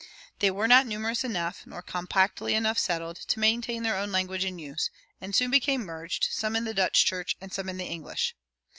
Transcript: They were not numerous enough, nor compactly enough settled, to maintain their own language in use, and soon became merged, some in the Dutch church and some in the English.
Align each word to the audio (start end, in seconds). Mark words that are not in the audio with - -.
They 0.39 0.49
were 0.49 0.67
not 0.67 0.87
numerous 0.87 1.23
enough, 1.23 1.61
nor 1.67 1.83
compactly 1.83 2.55
enough 2.55 2.79
settled, 2.79 3.17
to 3.17 3.39
maintain 3.39 3.83
their 3.83 3.95
own 3.95 4.11
language 4.11 4.43
in 4.43 4.57
use, 4.57 4.89
and 5.21 5.35
soon 5.35 5.51
became 5.51 5.85
merged, 5.85 6.27
some 6.31 6.55
in 6.55 6.63
the 6.63 6.73
Dutch 6.73 7.05
church 7.05 7.35
and 7.39 7.53
some 7.53 7.69
in 7.69 7.77
the 7.77 7.85
English. 7.85 8.33